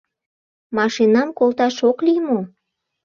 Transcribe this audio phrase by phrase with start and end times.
[0.77, 2.39] —Машинам колташ ок лий мо?